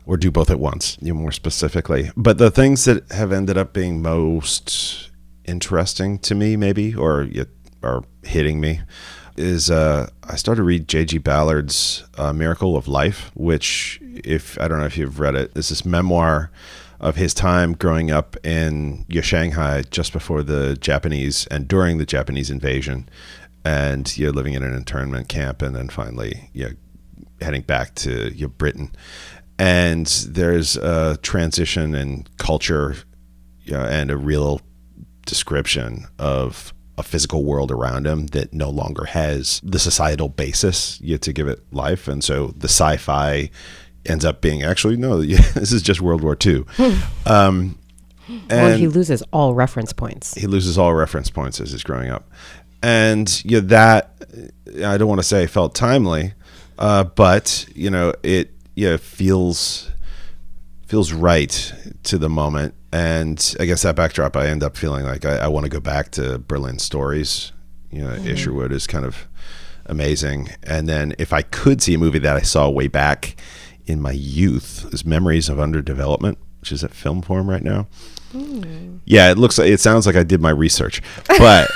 [0.06, 0.98] or do both at once.
[1.00, 2.10] You know, more specifically.
[2.16, 5.10] But the things that have ended up being most
[5.44, 7.28] interesting to me, maybe, or
[7.82, 8.80] are hitting me,
[9.38, 11.18] is uh, I started to read J.G.
[11.18, 15.68] Ballard's uh, Miracle of Life, which, if I don't know if you've read it, is
[15.68, 16.50] this memoir
[17.00, 22.50] of his time growing up in Shanghai just before the Japanese and during the Japanese
[22.50, 23.08] invasion,
[23.64, 26.70] and you know, living in an internment camp, and then finally you know,
[27.40, 28.94] heading back to you know, Britain.
[29.58, 32.96] And there's a transition in culture
[33.64, 34.60] you know, and a real
[35.26, 41.22] description of a physical world around him that no longer has the societal basis yet
[41.22, 42.08] to give it life.
[42.08, 43.50] And so the sci-fi
[44.06, 46.64] ends up being actually no, this is just World War II.
[47.26, 47.78] um,
[48.28, 50.34] and well, he loses all reference points.
[50.34, 52.28] He loses all reference points as he's growing up,
[52.82, 54.12] and you know, that
[54.84, 56.34] I don't want to say felt timely,
[56.78, 59.90] uh, but you know it yeah feels
[60.88, 61.72] feels right
[62.04, 62.74] to the moment.
[62.92, 65.80] And I guess that backdrop, I end up feeling like I, I want to go
[65.80, 67.52] back to Berlin stories.
[67.90, 68.26] You know, mm-hmm.
[68.26, 69.28] Isherwood is kind of
[69.84, 70.48] amazing.
[70.62, 73.36] And then if I could see a movie that I saw way back
[73.84, 77.86] in my youth is Memories of Underdevelopment, which is at Film Forum right now.
[78.32, 79.00] Mm.
[79.04, 81.02] Yeah, it looks like it sounds like I did my research,
[81.38, 81.70] but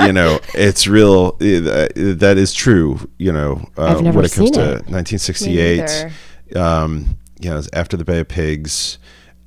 [0.00, 1.36] you know, it's real.
[1.40, 2.98] Uh, that is true.
[3.18, 4.88] You know, uh, when it comes to it.
[4.88, 6.10] 1968,
[6.56, 8.98] um, you know, after the Bay of Pigs,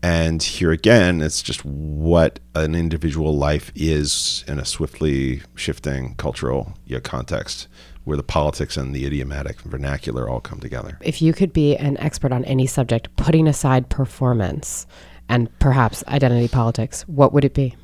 [0.03, 6.74] and here again, it's just what an individual life is in a swiftly shifting cultural
[6.86, 7.68] you know, context
[8.03, 10.97] where the politics and the idiomatic vernacular all come together.
[11.01, 14.88] If you could be an expert on any subject, putting aside performance
[15.28, 17.76] and perhaps identity politics, what would it be?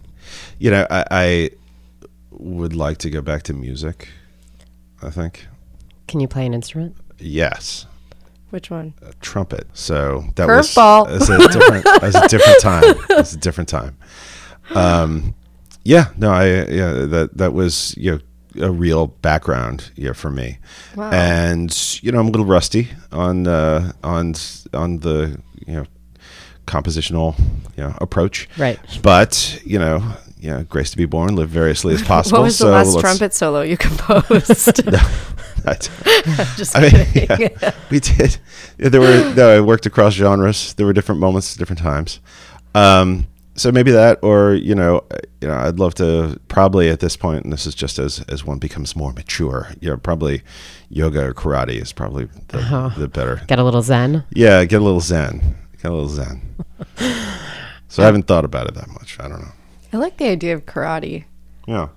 [0.59, 1.49] You know, I, I
[2.37, 4.09] would like to go back to music,
[5.01, 5.47] I think.
[6.07, 6.95] Can you play an instrument?
[7.19, 7.85] Yes.
[8.49, 8.93] Which one?
[9.01, 9.67] a trumpet.
[9.73, 11.07] So that was Curveball.
[11.09, 12.83] as a different as a different time.
[13.17, 13.97] As a different time.
[14.75, 15.33] Um,
[15.83, 20.59] yeah, no, I yeah that that was you know a real background yeah for me,
[20.95, 21.09] Wow.
[21.11, 24.35] and you know I'm a little rusty on uh, on
[24.73, 25.85] on the you know
[26.67, 27.37] compositional
[27.75, 28.79] you know approach, Right.
[29.01, 30.03] But you know.
[30.43, 32.39] Yeah, grace to be born, live variously as possible.
[32.39, 34.81] what was the so last trumpet solo you composed?
[35.65, 35.77] I-
[36.57, 37.49] Just I mean, kidding.
[37.61, 38.37] yeah, we did.
[38.77, 39.33] Yeah, there were.
[39.35, 40.73] No, I worked across genres.
[40.73, 42.19] There were different moments, different times.
[42.75, 46.99] Um, so maybe that, or you know, uh, you know, I'd love to probably at
[46.99, 49.69] this point, and this is just as as one becomes more mature.
[49.79, 50.41] You know, probably
[50.89, 52.89] yoga or karate is probably the, Uh-huh.
[52.97, 53.41] the better.
[53.47, 54.25] Get a little zen.
[54.31, 55.55] Yeah, get a little zen.
[55.81, 56.41] Get a little zen.
[57.87, 59.17] so I haven't thought about it that much.
[59.21, 59.51] I don't know.
[59.93, 61.25] I like the idea of karate.
[61.67, 61.89] Yeah.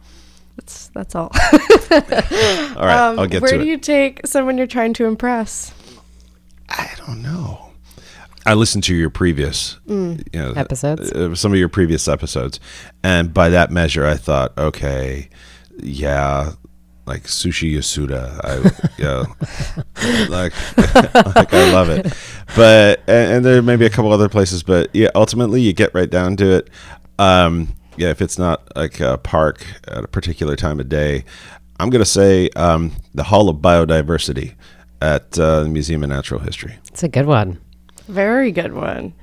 [0.57, 1.30] That's that's all.
[1.90, 1.99] All
[2.86, 3.66] right, Um, I'll get where to do it.
[3.68, 5.72] you take someone you're trying to impress?
[6.68, 7.70] I don't know.
[8.47, 11.11] I listened to your previous you know, Episodes?
[11.12, 12.61] uh, some of your previous episodes,
[13.03, 15.28] and by that measure, I thought, okay,
[15.82, 16.53] yeah,
[17.07, 19.24] like sushi yasuda, I yeah,
[20.28, 20.53] like
[21.36, 22.07] like I love it,
[22.55, 25.92] but and, and there may be a couple other places, but yeah, ultimately you get
[25.92, 26.70] right down to it.
[27.18, 31.24] Um, yeah, if it's not like a park at a particular time of day,
[31.78, 34.55] I'm gonna say um, the Hall of Biodiversity
[35.03, 36.76] at uh, the Museum of Natural History.
[36.88, 37.61] It's a good one.
[38.09, 39.14] Very good one.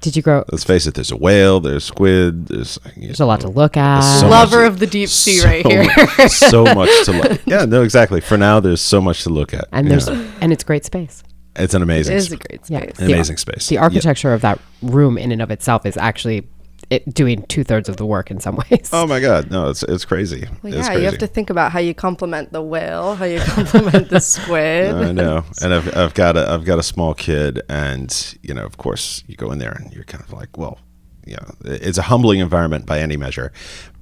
[0.00, 0.44] Did you grow?
[0.50, 0.94] Let's face it.
[0.94, 1.60] There's a whale.
[1.60, 2.46] There's squid.
[2.46, 4.00] There's There's a lot to look at.
[4.00, 6.28] so Lover much- of the deep sea so right here.
[6.28, 7.40] so much to look.
[7.44, 8.22] Yeah, no, exactly.
[8.22, 9.66] For now, there's so much to look at.
[9.72, 9.96] and Yeah.
[9.96, 10.08] there's
[10.40, 11.22] and it's great space.
[11.56, 12.78] it's an It amazing, is a sp- great Yeah.
[12.80, 12.98] space.
[12.98, 13.66] an The- amazing space.
[13.68, 13.82] The Yeah.
[13.82, 16.48] architecture of that room in and of itself is actually
[16.90, 18.90] it doing two thirds of the work in some ways.
[18.92, 20.46] Oh my God, no, it's it's crazy.
[20.62, 21.00] Well, it's yeah, crazy.
[21.02, 24.92] you have to think about how you compliment the whale, how you compliment the squid.
[24.94, 28.64] I know, and I've I've got a I've got a small kid, and you know,
[28.64, 30.78] of course, you go in there and you're kind of like, well,
[31.24, 33.52] you know, it's a humbling environment by any measure,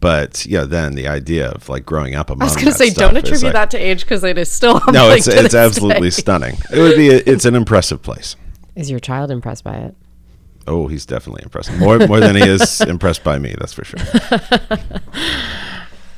[0.00, 2.88] but yeah, then the idea of like growing up among I was going to say,
[2.90, 5.54] don't attribute like- that to age because it is still No, it's to it's this
[5.54, 6.10] absolutely day.
[6.10, 6.56] stunning.
[6.72, 8.36] It would be a, it's an impressive place.
[8.76, 9.94] Is your child impressed by it?
[10.68, 11.72] Oh, he's definitely impressed.
[11.78, 13.98] More more than he is impressed by me, that's for sure.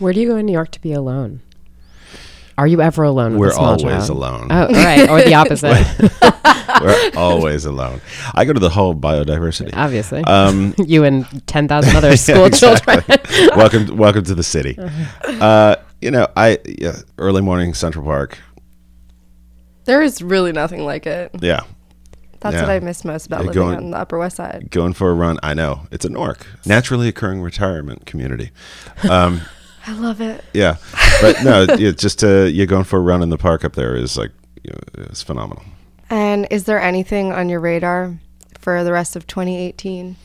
[0.00, 1.40] Where do you go in New York to be alone?
[2.58, 3.38] Are you ever alone?
[3.38, 4.10] We're a always child?
[4.10, 4.48] alone.
[4.50, 5.86] Oh, all right, or the opposite,
[6.82, 8.00] We're always alone.
[8.34, 9.70] I go to the whole biodiversity.
[9.72, 10.24] obviously.
[10.24, 13.00] Um, you and ten thousand other school exactly.
[13.02, 13.56] children.
[13.56, 14.76] welcome, welcome to the city.
[15.24, 18.36] Uh, you know, I yeah, early morning Central Park.
[19.84, 21.30] There is really nothing like it.
[21.40, 21.62] Yeah,
[22.40, 22.62] That's Yeah.
[22.62, 24.68] what I miss most about Yeah, living going- on the Upper West Side.
[24.70, 25.38] going for a run.
[25.42, 28.50] I know it's a NORC, naturally occurring retirement community.
[29.08, 29.42] Um,
[29.86, 30.44] I love it.
[30.54, 30.76] yeah,
[31.20, 33.94] but no, yeah, just to you going for a run in the park up there
[33.96, 34.30] is like
[34.62, 35.62] you know, it's phenomenal.
[36.10, 38.18] And is there anything on your radar
[38.58, 40.16] for the rest of 2018?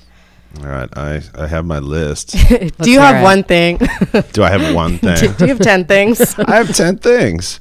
[0.60, 2.32] All right, I I have my list.
[2.82, 3.24] Do you have it.
[3.24, 3.78] one thing?
[4.34, 5.34] Do I have one thing?
[5.38, 6.38] do you have 10 things?
[6.40, 7.60] I have ten things.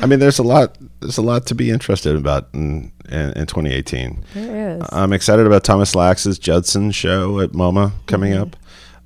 [0.00, 0.76] I mean, there's a lot.
[1.00, 4.24] There's a lot to be interested about in in, in 2018.
[4.34, 4.82] There is.
[4.90, 8.56] I'm excited about Thomas Lax's Judson show at MoMA coming up.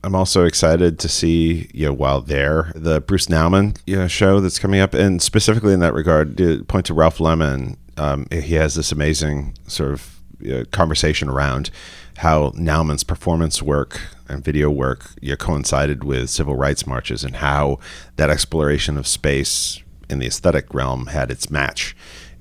[0.04, 4.38] I'm also excited to see, you know, while there, the Bruce Nauman you know, show
[4.38, 7.76] that's coming up, and specifically in that regard, to point to Ralph Lemon.
[7.98, 11.70] Um, he has this amazing sort of uh, conversation around
[12.16, 17.36] how Nauman's performance work and video work you know, coincided with civil rights marches, and
[17.36, 17.78] how
[18.16, 21.96] that exploration of space in the aesthetic realm had its match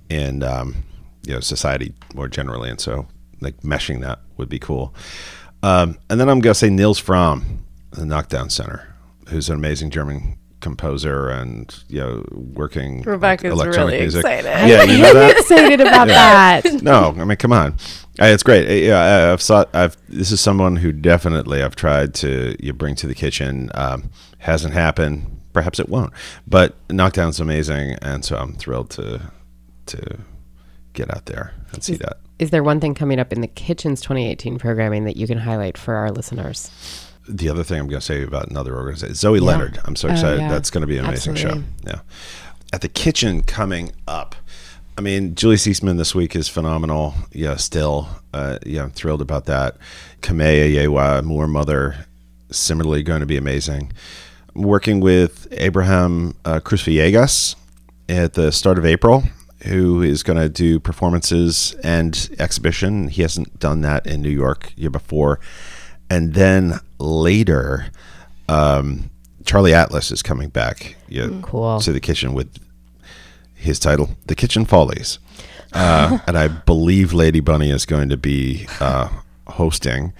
[0.09, 0.83] in um,
[1.25, 3.07] you know society more generally, and so
[3.41, 4.93] like meshing that would be cool.
[5.63, 7.59] Um, and then I'm gonna say Nils Frahm,
[7.91, 8.93] the Knockdown Center,
[9.29, 14.25] who's an amazing German composer and you know working Rebecca's electronic really music.
[14.25, 14.69] excited.
[14.69, 15.37] Yeah, you know that.
[15.37, 16.81] excited about that.
[16.81, 17.73] No, I mean, come on,
[18.19, 18.67] Uh, it's great.
[18.69, 19.69] Uh, Yeah, I- I've sought.
[19.73, 19.95] I've.
[20.09, 23.69] This is someone who definitely I've tried to you bring to the kitchen.
[23.75, 24.09] Um,
[24.39, 25.39] hasn't happened.
[25.53, 26.11] Perhaps it won't.
[26.47, 29.21] But Knockdown's amazing, and so I'm thrilled to
[29.85, 29.99] to
[30.93, 32.17] get out there and see that.
[32.39, 35.77] Is there one thing coming up in the Kitchens 2018 programming that you can highlight
[35.77, 36.69] for our listeners?
[37.27, 39.79] The other thing I'm going to say about another organization, Zoe Leonard.
[39.85, 40.41] I'm so Oh, excited.
[40.41, 40.49] yeah.
[40.49, 41.61] That's going to be an amazing Absolutely.
[41.61, 41.67] show.
[41.87, 41.99] Yeah.
[42.73, 44.35] At the kitchen coming up.
[44.97, 47.15] I mean, Julie Seisman this week is phenomenal.
[47.33, 48.07] Yeah, still.
[48.33, 49.75] Uh, yeah, I'm thrilled about that.
[50.21, 52.05] Camae Ayewa, Moor Mother,
[52.51, 53.91] similarly going to be amazing.
[54.55, 57.55] I'm working with Abraham uh, Cruzvillegas
[58.07, 59.23] at the start of April,
[59.63, 63.09] who is going to do performances and exhibition.
[63.09, 65.39] He hasn't done that in New York year before.
[66.09, 67.87] And then later,
[68.49, 69.09] um,
[69.45, 71.79] Charlie Atlas is coming back yeah, Cool.
[71.79, 72.55] to the kitchen with
[73.53, 75.19] his title, The Kitchen Follies.
[75.73, 79.09] uh, and I believe Lady Bunny is going to be uh,
[79.47, 80.13] hosting.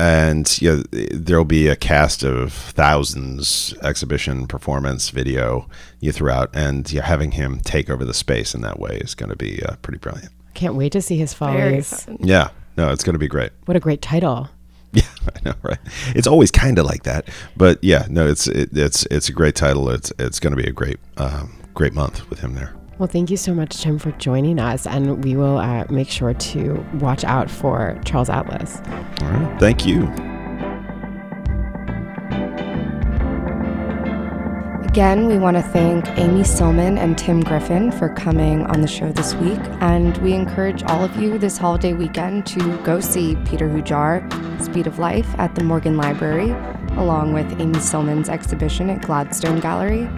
[0.00, 7.04] And yeah, there'll be a cast of thousands exhibition, performance, video you throughout, and yeah,
[7.04, 9.98] having him take over the space in that way is going to be uh, pretty
[9.98, 10.30] brilliant.
[10.54, 12.06] Can't wait to see his Very follies.
[12.20, 13.50] Yeah, no, it's going to be great.
[13.64, 14.48] What a great title.
[14.92, 15.02] Yeah,
[15.36, 15.78] I know, right?
[16.16, 19.54] It's always kind of like that, but yeah, no, it's it, it's it's a great
[19.54, 19.90] title.
[19.90, 22.74] It's it's going to be a great um, great month with him there.
[22.98, 26.34] Well, thank you so much, Tim, for joining us, and we will uh, make sure
[26.34, 28.78] to watch out for Charles Atlas.
[29.20, 30.06] All right, thank you.
[34.88, 39.12] Again, we want to thank Amy Sillman and Tim Griffin for coming on the show
[39.12, 39.60] this week.
[39.80, 44.24] And we encourage all of you this holiday weekend to go see Peter Hujar,
[44.60, 46.50] Speed of Life, at the Morgan Library,
[46.96, 50.08] along with Amy Sillman's exhibition at Gladstone Gallery.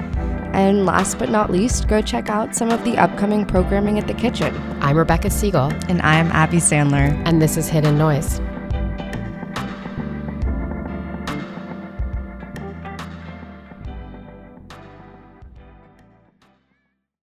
[0.54, 4.14] And last but not least, go check out some of the upcoming programming at the
[4.14, 4.56] kitchen.
[4.80, 7.20] I'm Rebecca Siegel, And I'm Abby Sandler.
[7.26, 8.40] and this is Hidden Noise.